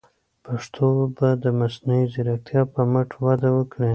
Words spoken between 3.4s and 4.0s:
وکړي.